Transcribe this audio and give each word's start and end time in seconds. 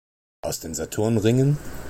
Aus 0.41 0.59
den 0.61 0.73
Saturn-Ringen? 0.73 1.59